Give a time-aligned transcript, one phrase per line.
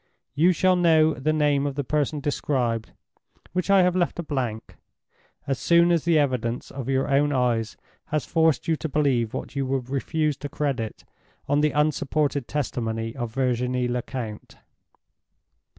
[0.33, 5.91] You shall know the name of the person described—which I have left a blank—as soon
[5.91, 9.91] as the evidence of your own eyes has forced you to believe what you would
[9.91, 11.03] refuse to credit
[11.47, 14.55] on the unsupported testimony of Virginie Lecount."